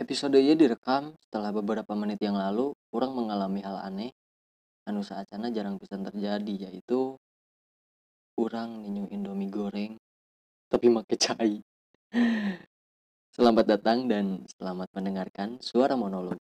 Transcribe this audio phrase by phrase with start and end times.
[0.00, 4.16] Episode ieu direkam setelah beberapa menit yang lalu orang mengalami hal aneh
[4.88, 7.20] anu saacana jarang pisan terjadi yaitu
[8.40, 10.00] orang ninyu indomie goreng
[10.72, 11.60] tapi make cai.
[13.36, 16.40] Selamat datang dan selamat mendengarkan suara monolog.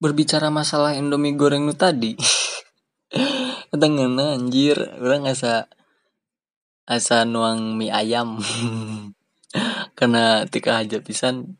[0.00, 2.16] Berbicara masalah indomie goreng nu tadi.
[3.68, 5.68] Ketengena anjir, orang asa
[6.88, 8.40] asa nuang mie ayam.
[9.98, 11.58] Karena tika aja pisan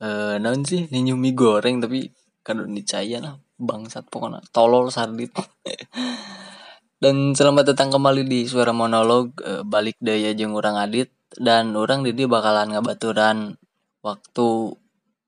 [0.00, 2.08] eh naon sih ninyu mie goreng tapi
[2.40, 5.28] kado nicayan lah bangsat pokoknya tolol sardit.
[7.02, 12.04] dan selamat datang kembali di suara monolog eh, balik daya jeung orang adit dan orang
[12.04, 13.60] di bakalan ngabaturan
[14.00, 14.48] waktu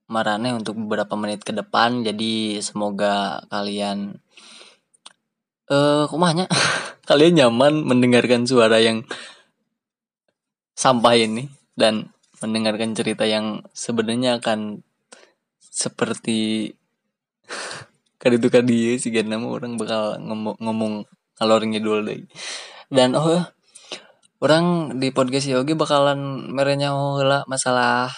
[0.08, 4.20] marane untuk beberapa menit ke depan jadi semoga kalian
[5.72, 6.44] eh kumanya
[7.08, 9.08] kalian nyaman mendengarkan suara yang
[10.76, 12.12] sampah ini dan
[12.44, 14.82] mendengarkan cerita yang sebenarnya akan
[15.62, 16.74] seperti
[18.18, 20.92] kaditu kadi si nama orang bakal ngomong, ngomong
[21.38, 22.26] kalor ngidul deh.
[22.92, 23.46] Dan oh
[24.42, 28.12] orang di podcast yogi bakalan merenya lah masalah.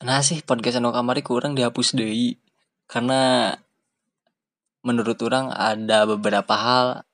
[0.00, 2.38] Nah sih podcast anu kamari kurang dihapus deh
[2.86, 3.52] karena
[4.84, 7.08] menurut orang ada beberapa hal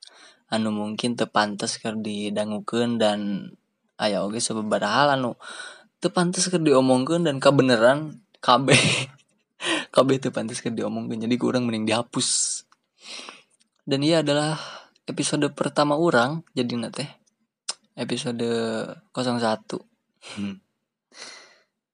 [0.51, 3.51] anu mungkin tepantas keur didangukeun dan
[3.95, 5.39] aya oge sababaraha hal anu
[6.03, 8.75] tepantas keur diomongkeun dan kebenaran KB
[9.95, 11.23] KB tepantas keur diomongkeun.
[11.23, 12.61] Jadi kurang mending dihapus.
[13.87, 14.59] Dan ia adalah
[15.09, 17.05] episode pertama orang jadi nate
[17.97, 18.41] episode
[19.11, 19.17] 01
[20.39, 20.55] hmm.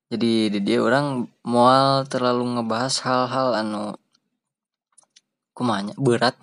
[0.08, 4.00] Jadi di dia orang mual terlalu ngebahas hal-hal anu
[5.58, 6.38] kumanya berat.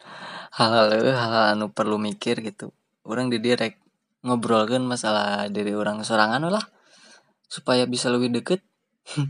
[0.56, 2.72] Hal-hal hal anu perlu mikir gitu.
[3.04, 3.76] Orang di dia rek
[4.24, 6.64] ngobrolkan masalah diri orang sorangan lah.
[7.44, 8.64] Supaya bisa lebih deket.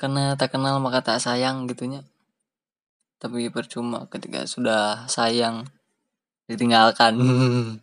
[0.00, 2.02] Karena tak kenal maka tak sayang gitunya.
[3.22, 5.70] Tapi percuma ketika sudah sayang
[6.50, 7.14] ditinggalkan.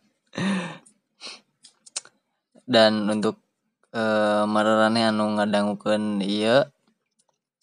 [2.74, 3.40] Dan untuk
[3.96, 6.68] eh mararane anu ngadangukeun ieu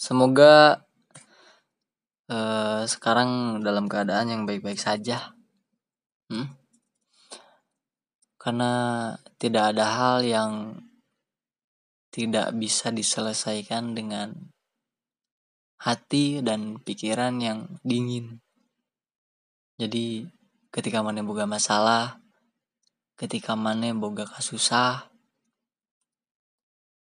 [0.01, 0.81] semoga
[2.33, 5.37] eh sekarang dalam keadaan yang baik-baik saja
[6.33, 6.49] hmm?
[8.41, 8.73] karena
[9.37, 10.53] tidak ada hal yang
[12.09, 14.33] tidak bisa diselesaikan dengan
[15.77, 18.41] hati dan pikiran yang dingin
[19.77, 20.25] jadi
[20.73, 22.17] ketika mana boga masalah
[23.21, 25.13] ketika mana boga kasusah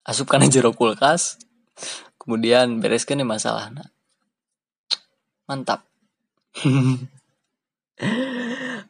[0.04, 1.40] asupkan jero kulkas
[2.20, 3.95] kemudian bereskan masalah nah.
[5.46, 5.86] Mantap.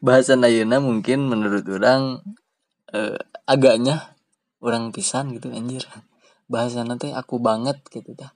[0.06, 2.24] Bahasan ayuna mungkin menurut orang
[2.92, 4.16] eh, agaknya
[4.64, 5.86] orang pisan gitu anjir.
[6.48, 8.32] Bahasan nanti aku banget gitu dah.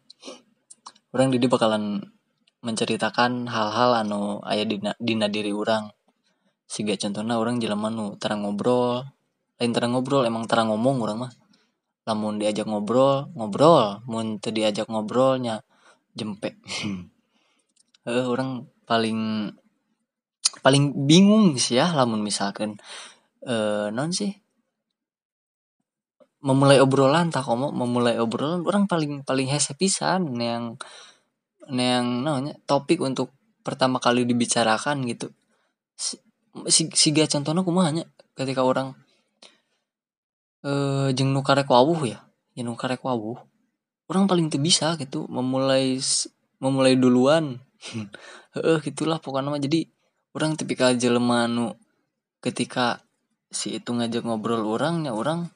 [1.10, 2.14] Orang didi bakalan
[2.60, 5.90] menceritakan hal-hal anu ayah dina, dina diri orang.
[6.70, 9.10] Siga contohnya orang jelema nu terang ngobrol
[9.60, 11.32] lain terang ngobrol emang terang ngomong orang mah.
[12.06, 14.06] Lamun diajak ngobrol ngobrol.
[14.06, 15.66] Mun diajak ngobrolnya
[16.18, 16.58] jempek
[18.10, 19.52] eh orang paling
[20.66, 22.76] paling bingung sih ya lamun misalkan
[23.46, 24.34] eh non sih?
[26.40, 30.80] Memulai obrolan tak komo memulai obrolan orang paling paling hese pisan yang
[31.70, 35.30] yang namanya topik untuk pertama kali dibicarakan gitu.
[36.00, 36.16] Si,
[36.72, 38.96] si, si contohnya kumanya ketika orang
[40.64, 41.44] eh jeng nu
[42.08, 42.20] ya
[42.56, 42.76] ya nu
[44.10, 46.02] orang paling tuh bisa gitu memulai
[46.60, 47.62] memulai duluan
[48.60, 49.62] eh gitulah pokoknya mah.
[49.62, 49.88] Jadi
[50.36, 51.76] orang tipikal jelema nu
[52.44, 53.04] ketika
[53.50, 55.50] si itu ngajak ngobrol orangnya orang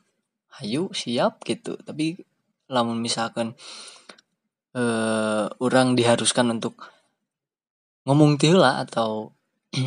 [0.59, 1.77] hayu siap gitu.
[1.79, 2.17] Tapi
[2.71, 3.55] lamun misalkan
[4.73, 6.81] eh orang diharuskan untuk
[8.03, 9.31] ngomong lah atau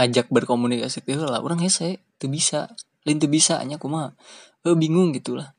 [0.00, 2.72] ngajak berkomunikasi lah orang hese tuh bisa.
[3.02, 4.14] Lain tuh bisa hanya kuma
[4.62, 5.54] eh, bingung gitulah.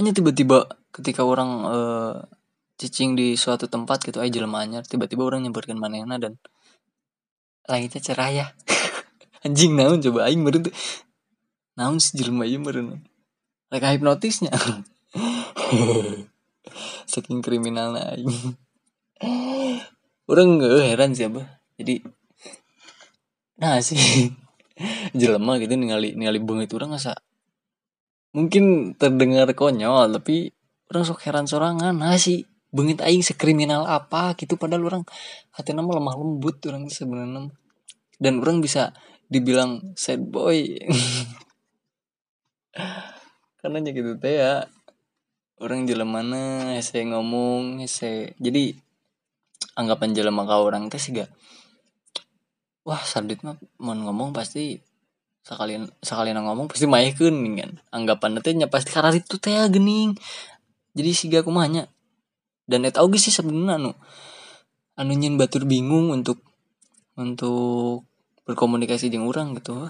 [0.00, 2.16] Hanya tiba-tiba ketika orang eh,
[2.78, 6.38] cicing di suatu tempat gitu aja jelemahnya tiba-tiba orang nyebutkan manehna dan
[7.66, 8.46] langitnya cerah ya.
[9.44, 10.74] Anjing naon coba aing meureun tuh
[11.74, 13.02] naon si jelema ieu meureun?
[13.68, 14.54] Rek hipnotisnya.
[17.12, 18.56] Saking kriminal aing.
[20.28, 21.44] Orang nggak heran sih abah.
[21.76, 22.00] Jadi
[23.58, 23.98] nah sih.
[25.18, 27.18] Jelema gitu ningali ningali itu orang asa.
[28.32, 30.54] Mungkin terdengar konyol tapi
[30.92, 31.96] orang sok heran sorangan.
[31.96, 35.04] Nah sih bengit aing sekriminal apa gitu padahal orang
[35.56, 37.48] hati nama lemah lembut orang sebenarnya
[38.20, 38.92] dan orang bisa
[39.30, 40.76] dibilang sad boy.
[43.58, 44.68] Karena gitu teh ya
[45.58, 46.42] orang jalan mana
[46.78, 48.78] saya ngomong saya jadi
[49.74, 51.26] anggapan jalan maka orang teh sih gak
[52.86, 54.78] wah sardit mah mau ngomong pasti
[55.42, 57.70] sekalian sekalian ngomong pasti maihkeun kan.
[57.90, 60.14] Anggapan nanti pasti karena itu teh gening.
[60.94, 61.90] Jadi sih gak kumanya
[62.68, 63.90] dan eta oge sih sebenarnya anu
[65.00, 66.44] anu nyin batur bingung untuk
[67.16, 68.04] untuk
[68.44, 69.88] berkomunikasi dengan orang gitu.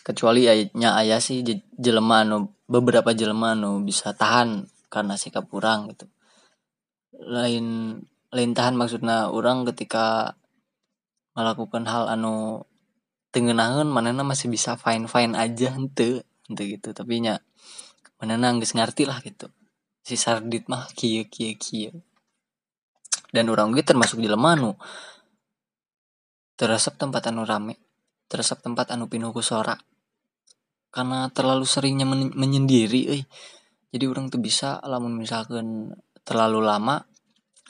[0.00, 1.44] Kecuali ayatnya ayah sih
[1.76, 6.08] jelema anu beberapa jelema anu bisa tahan karena sikap kurang gitu.
[7.20, 8.00] Lain
[8.32, 10.34] lain tahan maksudnya orang ketika
[11.36, 12.64] melakukan hal anu
[13.30, 16.96] tengenangan mana masih bisa fine fine aja ente ente gitu.
[16.96, 17.44] Tapi nya
[18.16, 19.52] mana nggak ngerti lah gitu
[20.00, 21.92] si sardit mah kia kia kia
[23.30, 24.74] dan orang gitu termasuk di lemanu
[26.58, 27.78] teresap tempat anu rame
[28.26, 29.74] teresap tempat anu pinuh suara
[30.90, 33.24] karena terlalu seringnya men menyendiri eh
[33.90, 35.94] jadi orang tuh bisa lamun misalkan
[36.26, 37.02] terlalu lama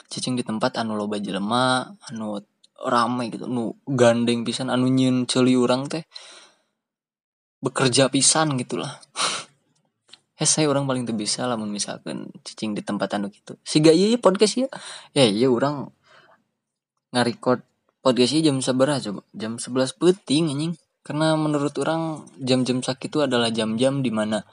[0.09, 2.41] cicing di tempat anu loba jelema anu
[2.81, 6.03] ramai gitu nu gandeng pisan anu nyin celi orang teh
[7.61, 8.97] bekerja pisan gitulah
[10.49, 13.57] saya orang paling tuh bisa lah misalkan cicing di tempat anu gitu.
[13.61, 14.67] Si gaya ya podcast ya?
[15.13, 15.89] Ya iya orang
[17.13, 17.61] ngarikot
[18.01, 19.21] podcast jam seberapa coba.
[19.33, 20.73] Jam sebelas peting anjing.
[21.01, 24.45] Karena menurut orang jam-jam sakit itu adalah jam-jam di mana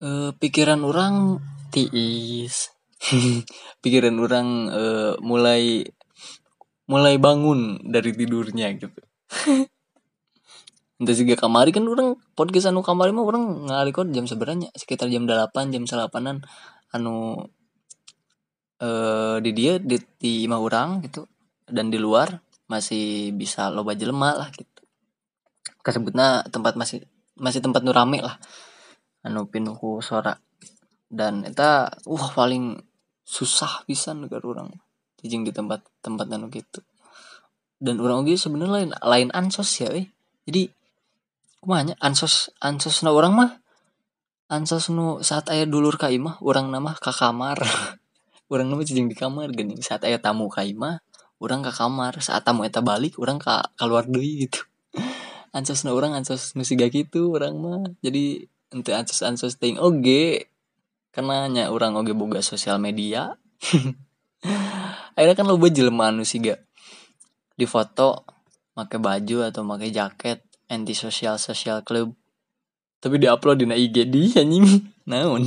[0.00, 2.72] uh, pikiran orang tiis.
[3.84, 5.84] Pikiran orang uh, mulai
[6.86, 9.02] mulai bangun dari tidurnya gitu
[10.96, 15.28] entah juga kamari kan orang podcast anu kamari mah orang ngalikot jam sebenarnya sekitar jam
[15.28, 16.40] delapan jam salapanan
[16.96, 17.44] anu
[18.80, 21.28] eh di dia di, di imah orang gitu.
[21.66, 22.30] Dan di luar
[22.70, 24.82] masih bisa loba jelema lah gitu.
[25.84, 27.04] Kesebutnya tempat masih
[27.36, 28.40] masih tempat nu rame lah.
[29.26, 30.36] Anu pinuhu sora.
[31.06, 32.78] Dan eta uh paling
[33.26, 34.70] susah bisa negara orang
[35.20, 36.80] jijing di tempat tempat anu gitu.
[37.76, 40.08] Dan orang oke sebenarnya lain lain ansos ya eh.
[40.48, 40.70] jadi
[41.66, 43.50] kumanya ansos ansos na orang mah.
[44.46, 47.58] Ansos nu saat ayah dulur ka imah orang nama ke kamar.
[48.46, 49.74] Orang nama jijing di kamar gini.
[49.82, 51.02] Saat ayah tamu ka imah
[51.42, 52.14] orang ke kamar.
[52.22, 54.62] Saat tamu eta balik orang ke keluar deui gitu.
[55.56, 57.82] Ansos na orang ansos nu siga gitu orang mah.
[58.06, 60.46] Jadi ente ansos ansos ting oge.
[61.10, 63.34] Karena nya orang oge boga sosial media.
[65.18, 66.62] Akhirnya kan lo jelema anu sih gak
[67.58, 68.22] di foto
[68.76, 72.14] pakai baju atau pakai jaket anti sosial sosial club.
[72.98, 74.66] Tapi di upload di IG di anjing.
[75.10, 75.42] Naon?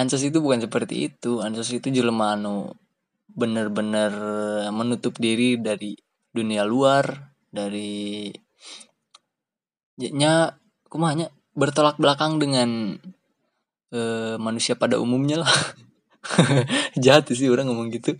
[0.00, 1.38] Ansos itu bukan seperti itu.
[1.44, 2.74] Ansos itu jelema anu
[3.34, 4.12] bener-bener
[4.70, 5.94] menutup diri dari
[6.34, 8.30] dunia luar dari
[9.98, 10.58] nya
[10.90, 12.98] kumanya bertolak belakang dengan
[13.94, 14.00] e,
[14.42, 15.54] manusia pada umumnya lah.
[17.02, 18.18] Jahat sih orang ngomong gitu.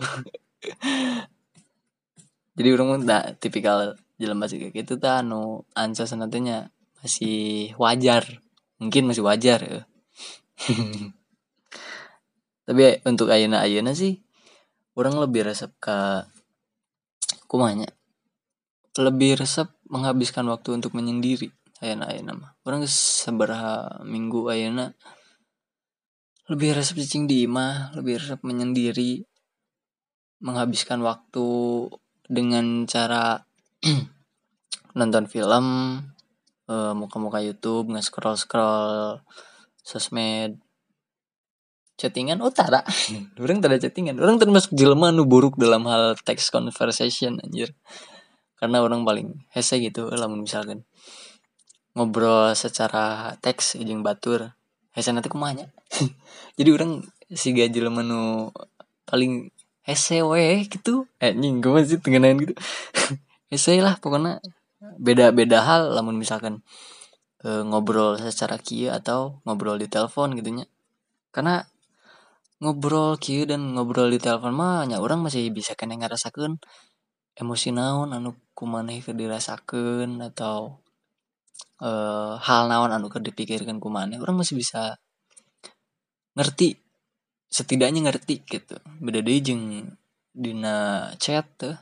[2.54, 6.70] Jadi orang tak tipikal jalan masih kayak gitu ta anu ansa nantinya
[7.02, 8.24] masih wajar.
[8.78, 9.82] Mungkin masih wajar ya.
[12.64, 14.24] Tapi untuk ayana ayana sih
[14.96, 16.24] orang lebih resep ke
[17.50, 17.90] kumanya
[18.94, 21.50] lebih resep menghabiskan waktu untuk menyendiri
[21.82, 22.50] ayana ayana mah.
[22.62, 24.94] Orang seberapa minggu ayana
[26.46, 29.24] lebih resep cicing di imah lebih resep menyendiri
[30.44, 31.48] menghabiskan waktu
[32.28, 33.48] dengan cara
[34.98, 35.66] nonton film
[36.70, 39.20] uh, muka-muka YouTube nge scroll scroll
[39.84, 40.58] sosmed
[41.94, 42.50] chattingan oh,
[43.38, 44.18] orang tidak chattingan.
[44.18, 47.70] Orang termasuk jelema nu buruk dalam hal text conversation anjir.
[48.58, 50.82] Karena orang paling hese gitu lamun misalkan
[51.94, 54.50] ngobrol secara teks ujung batur
[54.90, 55.70] hese nanti kumanya
[56.58, 58.50] jadi orang si gajil menu
[59.06, 59.54] paling
[59.86, 61.06] hese we gitu.
[61.22, 62.54] Eh nying gue masih tengenain gitu
[63.54, 64.42] hese lah pokoknya
[64.98, 65.82] beda beda hal.
[65.94, 66.60] Lamun misalkan
[67.40, 70.66] e, ngobrol secara kia atau ngobrol di telepon gitunya.
[71.30, 71.62] Karena
[72.58, 76.58] ngobrol kia dan ngobrol di telepon mah ya orang masih bisa kena ngerasakan
[77.34, 80.78] emosi naon anu kumaneh ke dirasakan atau
[81.82, 84.96] uh, hal naon anu keur dipikirkan kumaneh orang masih bisa
[86.38, 86.78] ngerti
[87.50, 88.78] setidaknya ngerti gitu.
[89.02, 89.94] Beda deh jeng
[90.34, 91.78] dina chat tuh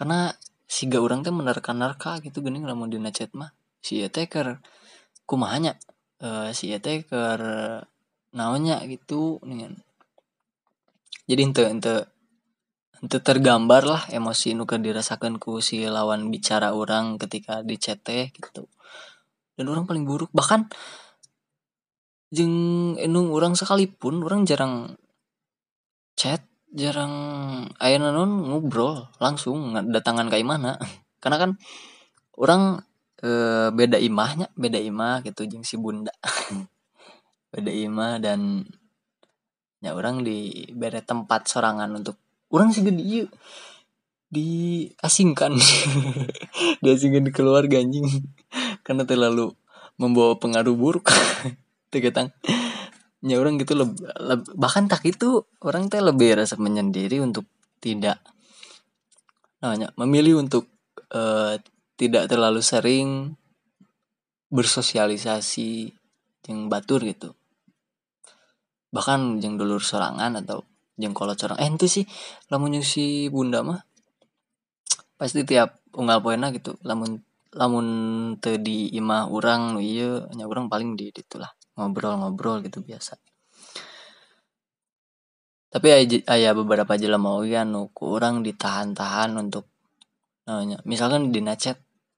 [0.00, 0.32] karena
[0.68, 3.50] si gak orang teh menerka-nerka gitu gini lamun dina chat mah.
[3.80, 4.60] Si teh ker
[5.24, 5.80] kumahanya
[6.20, 7.40] uh, si teh ker
[8.36, 9.72] naonnya gitu nih
[11.28, 11.94] jadi ente ente
[12.98, 18.66] itu tergambar lah emosi nu dirasakan ku si lawan bicara orang ketika di chat gitu.
[19.54, 20.66] Dan orang paling buruk bahkan
[22.32, 24.96] jeng enung orang sekalipun orang jarang
[26.16, 27.14] chat jarang
[27.80, 30.76] ayah non ngobrol langsung datangan kayak mana
[31.22, 31.50] karena kan
[32.36, 32.84] orang
[33.18, 33.30] e,
[33.72, 36.12] beda imahnya beda imah gitu jeng si bunda.
[37.48, 38.60] Beda imah dan
[39.80, 42.20] ya orang di beda tempat sorangan untuk
[42.52, 43.24] orang sih gede
[44.28, 45.56] diasingkan.
[46.84, 48.04] Diasingkan di keluarga anjing.
[48.84, 49.56] Karena terlalu
[49.96, 51.08] membawa pengaruh buruk.
[51.88, 52.36] Tegetang
[53.22, 57.50] ya orang gitu lebih leb, bahkan tak itu orang teh lebih rasa menyendiri untuk
[57.82, 58.22] tidak
[59.58, 60.70] namanya memilih untuk
[61.10, 61.58] uh,
[61.98, 63.34] tidak terlalu sering
[64.54, 65.90] bersosialisasi
[66.48, 67.34] yang batur gitu.
[68.94, 70.64] Bahkan yang dulur sorangan atau
[70.96, 72.04] yang kalau corang eh itu sih
[72.48, 73.84] lamun si bunda mah
[75.20, 76.78] pasti tiap unggal poena gitu.
[76.86, 77.20] Lamun
[77.52, 77.86] lamun
[78.40, 83.14] te di imah orang iya nya orang paling di itulah ngobrol-ngobrol gitu biasa.
[85.68, 85.86] Tapi
[86.26, 89.68] ayah beberapa jelema ya nu kurang ditahan-tahan untuk
[90.48, 91.76] namanya misalkan di nacet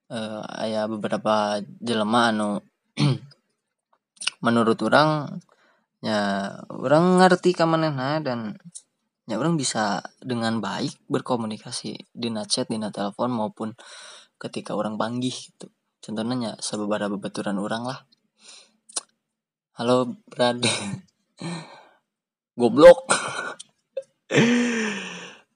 [0.08, 2.62] uh, ayah beberapa jelema anu
[4.46, 5.42] menurut orang
[5.98, 8.54] ya orang ngerti kemanehna dan
[9.26, 13.74] ya orang bisa dengan baik berkomunikasi di chat di telepon maupun
[14.38, 15.68] ketika orang panggil gitu.
[16.00, 18.00] Contohnya ya sebebara bebaturan orang lah
[19.80, 20.60] halo Brad.
[22.60, 23.08] Goblok.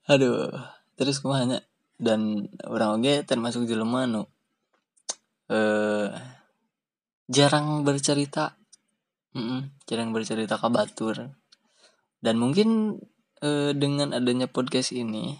[0.09, 0.49] Aduh
[0.97, 1.61] terus ke mana?
[2.01, 4.09] Dan orang oke termasuk jelema
[5.53, 6.09] eh
[7.29, 8.57] jarang bercerita.
[9.37, 11.37] Mm-mm, jarang bercerita ke batur.
[12.25, 12.97] Dan mungkin
[13.45, 15.37] e, dengan adanya podcast ini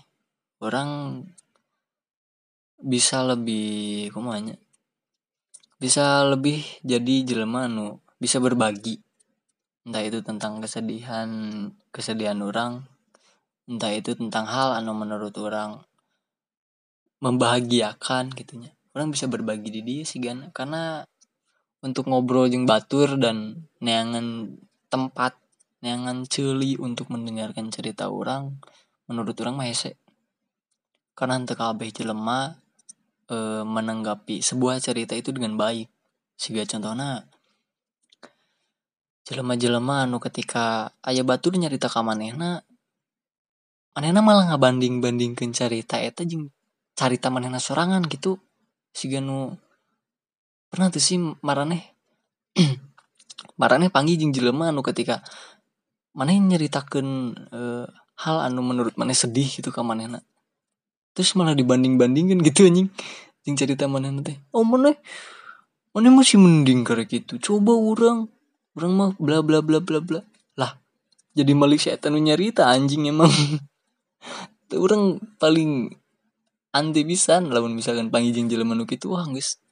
[0.61, 1.25] orang
[2.85, 4.61] bisa lebih kumanya
[5.81, 9.05] bisa lebih jadi jelema nu bisa berbagi.
[9.85, 11.29] Entah itu tentang kesedihan
[11.93, 12.89] kesedihan orang
[13.69, 15.85] entah itu tentang hal anu menurut orang
[17.21, 18.73] membahagiakan gitunya.
[18.97, 21.05] Orang bisa berbagi di dia sih kan karena
[21.85, 24.57] untuk ngobrol jeng batur dan neangan
[24.89, 25.37] tempat
[25.85, 28.57] neangan celi untuk mendengarkan cerita orang
[29.05, 30.01] menurut orang mah hese.
[31.13, 32.57] Karena untuk kabeh jelema
[33.29, 35.93] e, menanggapi sebuah cerita itu dengan baik.
[36.41, 37.29] Sehingga contohnya
[39.25, 42.61] jelema-jelema anu ketika ayah batur nyarita ka manehna
[43.97, 46.53] manehna malah ngabanding-bandingkeun cerita eta jeung
[46.95, 48.39] cerita manehna sorangan gitu.
[48.95, 49.59] Siga nu
[50.71, 51.95] pernah tuh sih marane
[53.61, 55.23] marane panggil jeng jelema anu ketika
[56.15, 57.87] mana nyeritakan uh,
[58.23, 60.23] hal anu menurut mana sedih gitu ke mana
[61.15, 62.91] terus malah dibanding bandingkan gitu anjing
[63.43, 64.39] jeng cerita mana teh.
[64.55, 64.95] Oh mana
[65.95, 68.31] mana masih mending kayak gitu coba orang
[68.75, 70.21] orang mah bla bla bla bla bla.
[70.59, 70.79] Lah
[71.35, 73.31] jadi malik setan nyarita anjing emang.
[74.75, 75.95] Orang paling
[76.75, 79.63] anti bisa lawan misalkan panggil jeng jelema nu gitu wah guys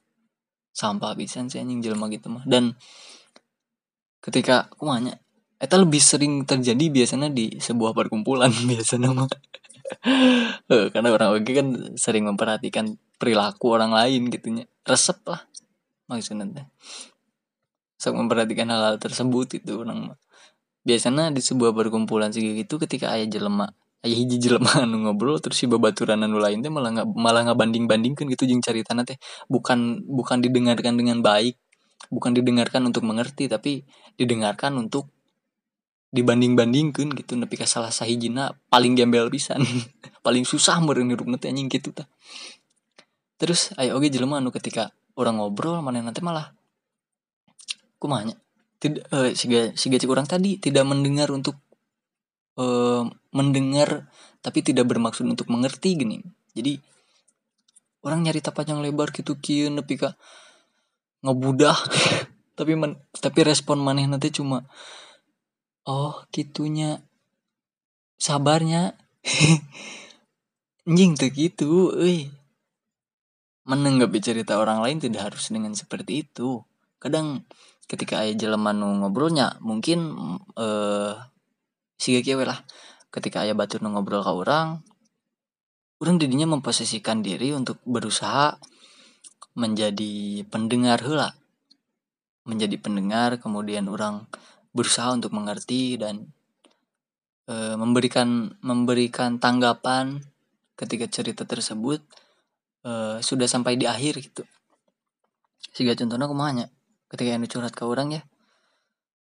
[0.71, 2.47] sampah bisa sih anjing jelema gitu mah.
[2.47, 2.79] Dan
[4.23, 5.19] ketika aku nanya
[5.59, 8.51] itu lebih sering terjadi biasanya di sebuah perkumpulan?
[8.71, 9.27] Biasanya mah.
[10.73, 11.67] Eh, karena orang lagi kan
[11.99, 15.43] sering memperhatikan perilaku orang lain gitunya resep lah
[16.07, 16.67] maksudnya
[18.03, 20.11] sok memperhatikan hal-hal tersebut itu orang
[20.83, 23.71] biasanya di sebuah perkumpulan sih gitu ketika ayah jelema
[24.03, 27.55] ayah hiji jelema anu ngobrol terus si babaturan anu lain teh malah nggak malah nggak
[27.55, 29.15] banding bandingkan gitu jeng cerita teh.
[29.47, 31.55] Bukan bukan didengarkan dengan baik
[32.11, 33.87] bukan didengarkan untuk mengerti tapi
[34.19, 35.07] didengarkan untuk
[36.13, 39.63] dibanding bandingkan gitu tapi salah sahijina paling gembel pisan
[40.25, 42.05] paling susah meureun hirup nanti anjing gitu ta
[43.39, 46.53] terus ayo oke jelema anu ketika orang ngobrol mana nanti malah
[48.03, 48.35] kumanya
[48.83, 51.55] tidak eh, siga siga cik orang tadi tidak mendengar untuk
[52.59, 54.11] uh, mendengar
[54.43, 56.19] tapi tidak bermaksud untuk mengerti gini.
[56.51, 56.75] Jadi
[58.03, 60.19] orang nyari panjang lebar gitu kieu nepi ka
[61.23, 61.79] ngebudah.
[62.53, 64.61] Tapi men, tapi respon maneh nanti cuma
[65.89, 67.01] oh gitunya
[68.21, 68.93] sabarnya.
[70.85, 72.29] Anjing tuh gitu euy.
[73.65, 76.61] Menanggapi cerita orang lain tidak harus dengan seperti itu.
[77.01, 77.41] Kadang
[77.87, 80.15] ketika ayah jelema ngobrolnya mungkin
[80.57, 81.15] eh
[81.99, 82.63] siga kieu lah.
[83.13, 84.81] Ketika ayah batur ngobrol ke orang
[86.03, 88.59] orang didinya memposisikan diri untuk berusaha
[89.55, 91.31] menjadi pendengar hela
[92.43, 94.27] menjadi pendengar kemudian orang
[94.75, 96.27] berusaha untuk mengerti dan
[97.47, 100.19] e, memberikan memberikan tanggapan
[100.75, 102.03] ketika cerita tersebut
[102.83, 104.43] e, sudah sampai di akhir gitu.
[105.71, 106.67] Sehingga contohnya aku mahanya
[107.13, 108.21] ketika yang curhat ke orang ya.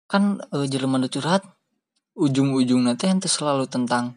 [0.08, 1.44] Kan e, jelema curhat
[2.16, 4.16] ujung-ujung nanti yang selalu tentang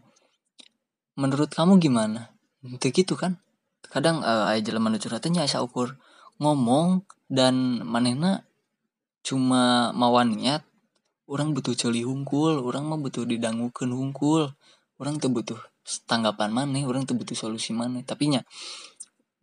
[1.20, 2.32] menurut kamu gimana?
[2.64, 3.44] Itu gitu kan.
[3.88, 6.00] Kadang uh, ayah jelema curhatnya asa ukur
[6.40, 8.48] ngomong dan manehna
[9.26, 10.64] cuma mawan niat
[11.28, 14.56] orang butuh celi hungkul orang mah butuh didangukan hungkul
[15.02, 15.60] orang tuh butuh
[16.08, 18.48] tanggapan mana orang tuh butuh solusi mana tapi nya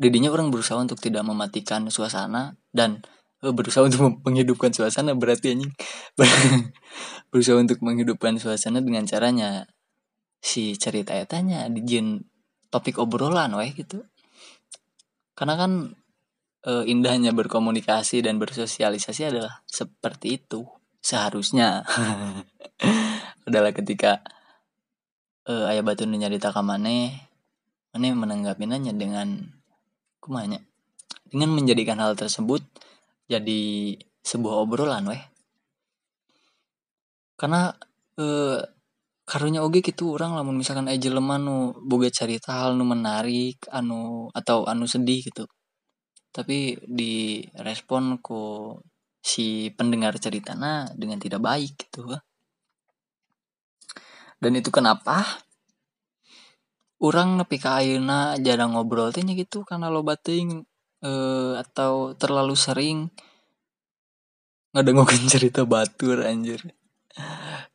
[0.00, 3.04] dedinya orang berusaha untuk tidak mematikan suasana dan
[3.52, 5.72] berusaha untuk menghidupkan suasana berarti anjing.
[7.34, 9.68] Berusaha untuk menghidupkan suasana dengan caranya.
[10.40, 12.24] Si cerita tanya dijin
[12.72, 14.06] topik obrolan weh gitu.
[15.34, 15.98] Karena kan
[16.62, 20.64] e, indahnya berkomunikasi dan bersosialisasi adalah seperti itu
[21.02, 21.84] seharusnya.
[23.48, 24.24] Adalah ketika
[25.44, 27.28] e, ayah batu nyarita kamane
[27.92, 29.54] mana menanggapinya dengan
[30.18, 30.58] kumanya
[31.30, 32.64] dengan menjadikan hal tersebut
[33.30, 33.62] jadi
[34.24, 35.22] sebuah obrolan weh.
[37.40, 37.70] Karena
[38.16, 38.24] e,
[39.26, 41.56] karunya oge gitu orang lamun misalkan aja lemah nu
[41.90, 45.44] boga cerita hal nu menarik anu atau anu sedih gitu.
[46.34, 48.74] Tapi di respon ku
[49.24, 52.12] si pendengar ceritana dengan tidak baik gitu
[54.44, 55.24] dan itu kenapa?
[57.00, 60.68] Orang nepi ka ayeuna jarang ngobrol teh gitu karena lo bating
[61.04, 63.12] eh, atau terlalu sering
[64.74, 66.64] ngadengokin cerita batur anjir.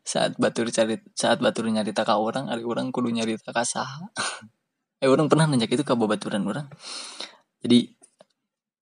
[0.04, 3.88] Saat batur cari saat batur nyarita ke orang hari orang kudu nyarita ke sah
[5.02, 6.68] eh orang pernah nanya itu ke baturan orang.
[7.64, 7.88] Jadi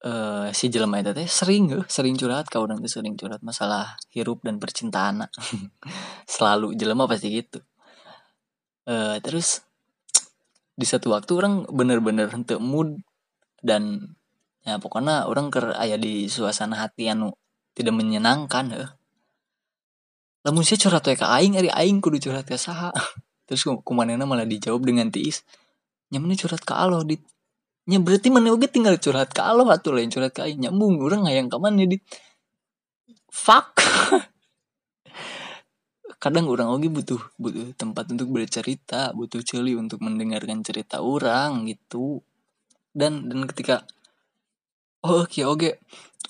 [0.01, 3.97] uh, si jelema itu teh sering uh, sering curhat ke orang tuh sering curhat masalah
[4.09, 5.29] hirup dan percintaan
[6.33, 7.61] selalu jelema pasti gitu.
[8.87, 9.61] Uh, terus
[10.77, 13.01] di satu waktu orang bener-bener untuk mood
[13.61, 14.13] dan
[14.67, 17.31] ya pokoknya orang ker ayah di suasana hati anu
[17.71, 18.91] tidak menyenangkan uh
[20.47, 22.95] lamun saya curhat ke aing ari aing kudu curhat ke saha.
[23.51, 25.43] Terus kumanana malah dijawab dengan tiis
[26.07, 27.19] nyamannya curhat ke Allah dit.
[27.87, 30.63] Nya berarti mana oge tinggal curhat ke Allah atau lain curhat ke aing.
[30.63, 31.99] Nyambung orang ngayang ke mana dit?
[33.27, 33.83] Fuck.
[36.23, 42.23] Kadang orang oge butuh butuh tempat untuk bercerita butuh celi untuk mendengarkan cerita orang gitu.
[42.95, 43.83] Dan dan ketika
[45.07, 45.41] oh oke.
[45.41, 45.71] Okay,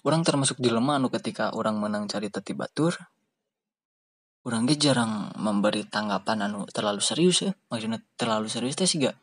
[0.05, 2.93] orang termasuk dilema anu ketika orang menang cari tati batur
[4.47, 7.51] orang jarang memberi tanggapan anu terlalu serius ya.
[7.67, 9.19] Maksudnya terlalu serius teh sih gak.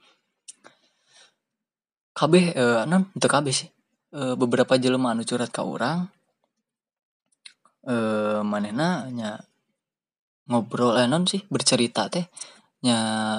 [2.12, 3.73] KB eh, non untuk KB sih.
[4.12, 6.12] Eh, beberapa jelema anu curhat ke orang.
[7.88, 9.40] Eh, manehna nya
[10.45, 12.29] ngobrol eh non sih bercerita teh.
[12.85, 12.99] Nya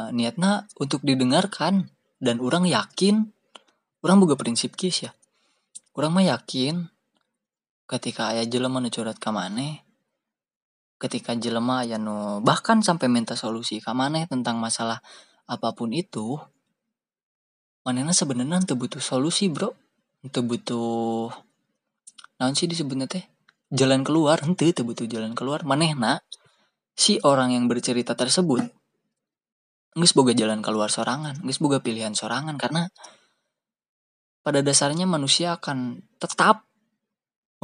[0.09, 3.29] niatnya untuk didengarkan dan orang yakin.
[4.01, 5.13] Orang buka prinsip kis ya
[5.95, 6.91] orang mah yakin.
[7.85, 9.85] Ketika ayah jelema anu curhat ke maneh
[10.95, 15.03] ketika jelema ya no bahkan sampai minta solusi ke mana tentang masalah
[15.45, 16.39] apa pun itu
[17.85, 19.75] manena sebenarnya ente butuh solusi bro.
[20.25, 21.29] Ente butuh
[22.41, 23.21] naon sih disebutnya teh?
[23.69, 24.41] Jalan keluar.
[24.41, 25.61] Ente ente butuh jalan keluar.
[25.61, 26.25] Manehna
[26.97, 28.65] si orang yang bercerita tersebut
[29.95, 32.91] nggak boga jalan keluar sorangan nggak boga pilihan sorangan karena
[34.45, 36.69] pada dasarnya manusia akan tetap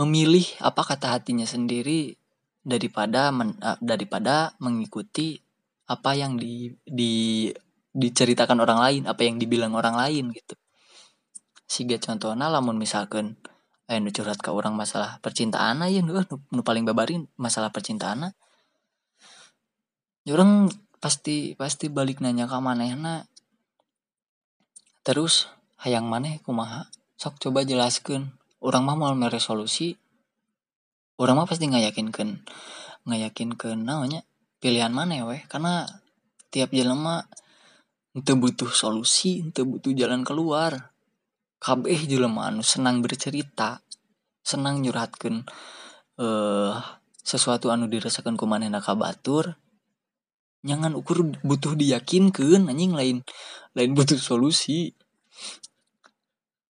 [0.02, 2.18] memilih apa kata hatinya sendiri
[2.66, 5.38] daripada men, uh, daripada mengikuti
[5.86, 7.54] apa yang di, di
[7.94, 10.58] diceritakan orang lain, apa yang dibilang orang lain gitu.
[11.70, 13.38] Siga contohnya lamun misalkan
[13.92, 18.32] eh nu curhat ke orang masalah percintaan aja nu, nu paling babarin masalah percintaan
[20.24, 20.72] ya orang
[21.04, 23.28] pasti pasti balik nanya ke manehna
[25.04, 26.88] terus hayang maneh kumaha?
[27.18, 29.98] Sok coba jelaskan orang mah mau meresolusi
[31.22, 32.42] orang mah pasti nggak yakinkan
[33.06, 34.26] nggak yakinkan namanya
[34.62, 35.42] pilihan mana ya weh.
[35.50, 35.86] Karena
[36.54, 37.26] tiap jelema
[38.14, 40.94] itu butuh solusi itu butuh jalan keluar.
[41.62, 43.86] Kabeh jelema anu senang bercerita
[44.42, 45.46] senang nyurhatkan
[46.18, 46.74] eh uh,
[47.22, 49.62] sesuatu anu dirasakan ku manehna batur
[50.66, 53.18] jangan ukur butuh diyakinkan anjing lain
[53.78, 54.94] lain butuh solusi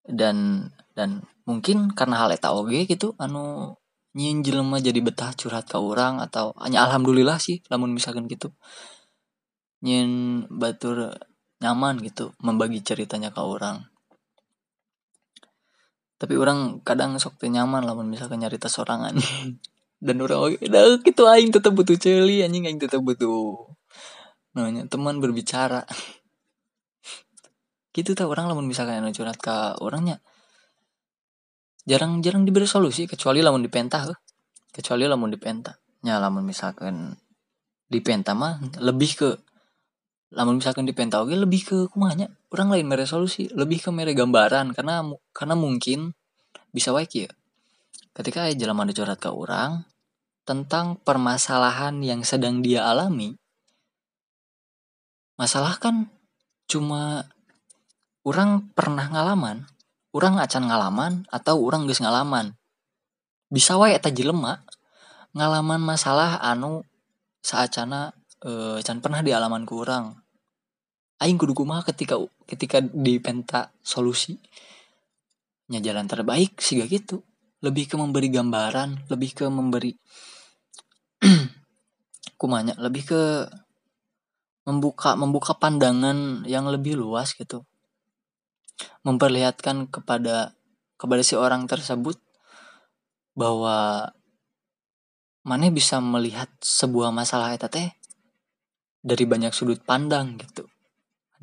[0.06, 3.74] dan dan mungkin karena hal eta oge gitu anu
[4.12, 8.52] nyin jelema jadi betah curhat ke orang atau hanya alhamdulillah sih namun misalkan gitu.
[9.82, 11.16] Nyin batur
[11.62, 13.92] nyaman gitu membagi ceritanya ke orang
[16.22, 19.18] tapi orang kadang sok nyaman lah misalkan nyarita sorangan.
[20.06, 23.58] Dan orang udah gitu aing tetap butuh celi anjing aing tetap butuh
[24.54, 25.82] namanya teman berbicara
[27.92, 30.20] gitu tau orang lamun misalkan anu curhat ke orangnya
[31.84, 34.10] jarang-jarang diberi solusi kecuali lamun dipentah
[34.72, 35.76] kecuali lamun dipentah.
[36.02, 37.14] Nya lamun misalkan
[37.92, 39.30] dipentah mah lebih ke
[40.32, 44.72] lamun misalkan dipentah oke lebih ke kumanya orang lain mere solusi lebih ke mere gambaran
[44.72, 45.04] karena
[45.36, 46.16] karena mungkin
[46.72, 47.28] bisa wae ya
[48.16, 49.84] ketika jalan mana curhat ke orang
[50.48, 53.36] tentang permasalahan yang sedang dia alami
[55.36, 56.08] masalah kan
[56.64, 57.28] cuma
[58.22, 59.66] orang pernah ngalaman.
[60.12, 62.52] Orang acan ngalaman atau orang geus ngalaman.
[63.48, 64.60] Bisa wae eta jelema.
[65.32, 66.84] Ngalaman masalah anu
[67.40, 68.12] saacana
[68.44, 70.12] e, can pernah di alaman ku orang
[71.22, 74.36] aing kudu kumaha ketika ketika dipenta solusi?
[75.72, 77.24] Nya jalan terbaik sih gak gitu
[77.62, 79.94] lebih ke memberi gambaran lebih ke memberi
[82.40, 83.22] kumanya lebih ke
[84.66, 87.62] membuka membuka pandangan yang lebih luas gitu
[89.02, 90.54] memperlihatkan kepada
[90.96, 92.20] kepada si orang tersebut
[93.34, 94.10] bahwa
[95.42, 97.90] mana bisa melihat sebuah masalah eta teh
[99.02, 100.70] dari banyak sudut pandang gitu.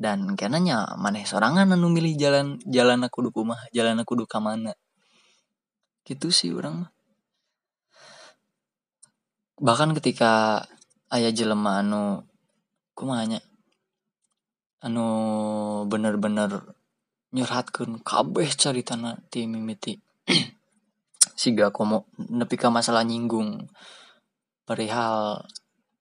[0.00, 4.72] Dan kenanya mana sorangan anu milih jalan jalan aku duku mah jalan aku duka mana.
[6.08, 6.92] Gitu sih orang mah.
[9.60, 10.64] Bahkan ketika
[11.12, 12.24] ayah jelema anu
[12.96, 13.44] kumanya
[14.80, 15.04] anu
[15.84, 16.79] bener-bener
[17.30, 19.98] nyurhatkan kabeh tanah ti mimiti
[21.40, 23.70] siga komo nepi ka masalah nyinggung.
[24.68, 25.46] Perihal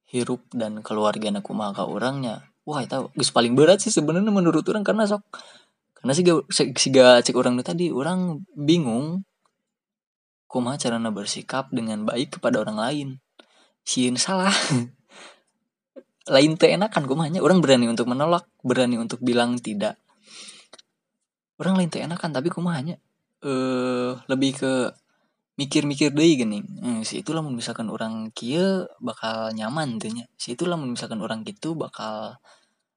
[0.10, 4.86] hirup dan keluarga aku maka orangnya wah itu gus paling berat sih sebenarnya menurut orang
[4.86, 5.26] karena sok
[5.98, 9.26] karena siga siga cek orang tadi orang bingung
[10.50, 13.08] kumaha caranya bersikap dengan baik kepada orang lain.
[13.86, 14.50] Sieun salah.
[16.34, 19.98] Lain teh enakan kumanya orang berani untuk menolak berani untuk bilang tidak
[21.60, 22.96] orang lain tuh enakan tapi kumahanya
[23.40, 24.74] eh uh, lebih ke
[25.60, 26.64] mikir-mikir deh gini.
[26.64, 32.40] Hmm, si itulah misalkan orang kia bakal nyaman tuhnya si itulah misalkan orang gitu bakal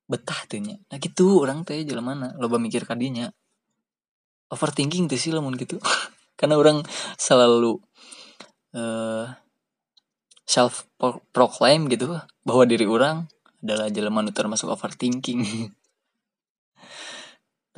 [0.06, 3.32] betah tuhnya nah gitu orang teh jalan mana loba mikir kadinya
[4.52, 5.80] overthinking tuh sih lamun gitu
[6.38, 6.84] karena orang
[7.16, 7.80] selalu
[8.76, 9.26] uh,
[10.44, 10.84] self
[11.32, 12.12] proclaim gitu
[12.44, 13.26] bahwa diri orang
[13.62, 15.72] adalah jalan termasuk overthinking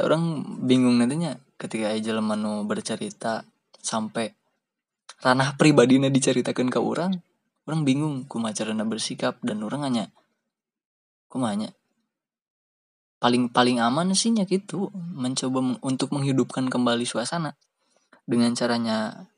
[0.00, 3.46] orang bingung nantinya ketika aja manu bercerita
[3.78, 4.34] sampai
[5.22, 7.22] ranah pribadinya diceritakan ke orang
[7.64, 10.04] orang bingung kumacarana bersikap dan orang hanya
[11.30, 11.70] kumanya
[13.22, 17.56] paling paling aman sih gitu mencoba untuk menghidupkan kembali suasana
[18.28, 19.28] dengan caranya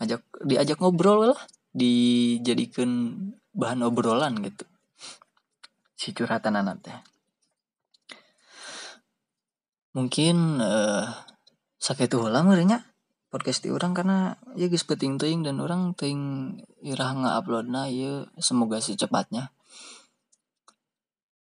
[0.00, 1.40] ajak diajak ngobrol lah
[1.72, 3.16] dijadikan
[3.52, 4.64] bahan obrolan gitu.
[5.96, 7.11] Si curhatan anak teh
[9.92, 11.04] mungkin uh,
[11.80, 12.92] sakit tuh lah merenya
[13.32, 16.20] podcast di orang karena ya guys penting ting dan orang ting
[16.84, 19.48] irah nggak upload nah ya semoga secepatnya.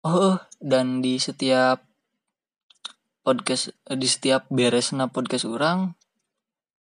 [0.05, 1.81] Oh dan di setiap
[3.21, 5.93] podcast eh, di setiap beresna podcast orang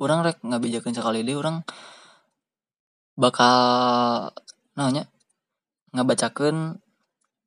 [0.02, 1.62] orang rek nggak bijakan sekali deh orang
[3.18, 4.30] bakal
[4.74, 5.10] nanya
[5.94, 6.82] nggak bacakan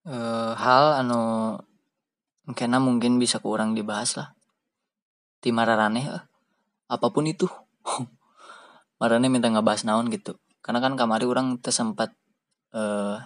[0.09, 1.55] uh, hal anu
[2.57, 4.29] karena mungkin bisa kurang dibahas lah.
[5.39, 6.25] Di mararane eh.
[6.89, 7.49] apa pun itu.
[9.01, 10.37] Marane minta ngebahas naon gitu.
[10.65, 12.13] Karena kan kamari orang tersempat
[12.75, 13.23] uh,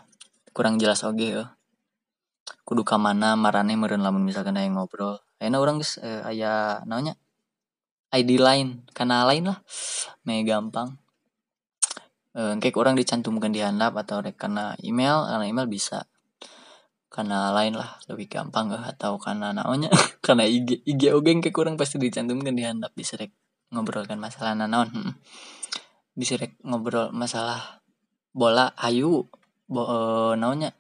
[0.53, 1.47] kurang jelas oke okay, ya
[2.63, 5.21] kudu mana marane meren lamun misalkan yang ngobrol.
[5.43, 7.19] Enak orang guys uh, ayah namanya
[8.15, 9.59] ID lain karena lain lah.
[10.27, 10.99] Me gampang.
[12.33, 16.09] Uh, kayak orang dicantumkan di handap atau karena email karena email bisa
[17.13, 19.93] karena lain lah lebih gampang gak atau karena namanya
[20.25, 23.37] karena IG IG ogeng ke kurang pasti dicantumkan di handap bisa rek
[23.69, 25.13] ngobrolkan masalah naon hmm.
[26.17, 27.85] bisa ngobrol masalah
[28.33, 29.29] bola hayu
[29.69, 30.73] bo uh, naonnya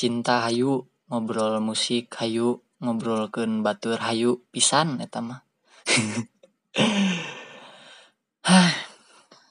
[0.00, 5.40] cinta hayu ngobrol musik hayu ngobrolkan batur hayu pisan eta mah.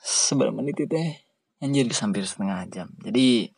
[0.06, 1.26] Seberapa menit teh
[1.58, 2.94] anjir hampir setengah jam.
[3.02, 3.50] Jadi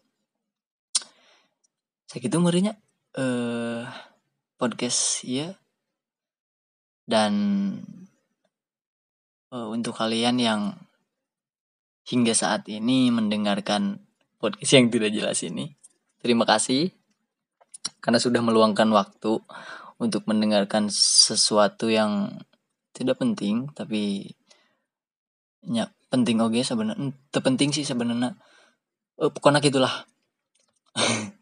[2.07, 2.73] segitu merinya
[3.13, 3.83] eh
[4.57, 5.53] podcast ya
[7.05, 7.33] dan
[9.53, 10.61] uh, untuk kalian yang
[12.07, 14.01] hingga saat ini mendengarkan
[14.41, 15.77] podcast yang tidak jelas ini
[16.21, 16.91] terima kasih.
[18.03, 19.39] Karena sudah meluangkan waktu
[19.97, 22.43] untuk mendengarkan sesuatu yang
[22.91, 24.33] tidak penting tapi
[25.63, 28.35] ya penting oke okay, sebenarnya terpenting sih sebenarnya.
[29.17, 30.05] Uh, pokoknya gitulah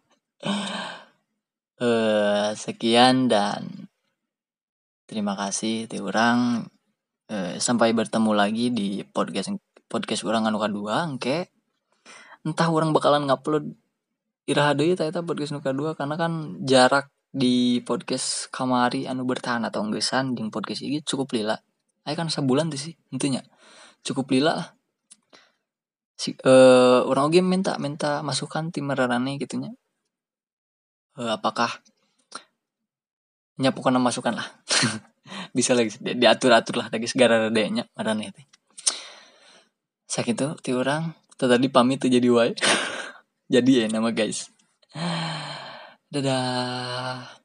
[1.82, 3.90] eh sekian dan
[5.10, 6.70] terima kasih ti orang
[7.30, 9.58] eh, sampai bertemu lagi di podcast
[9.90, 11.50] podcast orang anu kedua engke.
[12.46, 13.74] Entah orang bakalan ngupload
[14.46, 19.82] iraha deui eta podcast nu kedua karena kan jarak di podcast kamari anu bertahan atau
[19.82, 21.58] enggesan di podcast ini cukup lila.
[22.06, 23.42] Ayo kan sebulan tuh sih intinya
[24.06, 24.70] cukup lila lah.
[26.16, 29.74] Si uh, orang oke minta minta masukan tim merarane gitunya
[31.20, 31.82] uh, apakah
[33.60, 34.48] nyapukan masukan lah?
[35.58, 38.46] Bisa lagi di, diatur atur lah lagi segala adanya marane teh.
[40.06, 41.12] Sakit tuh ti orang.
[41.36, 42.56] Tadi pamit tuh jadi wae.
[43.54, 44.50] Jadi ya nama guys.
[46.10, 47.45] Dadah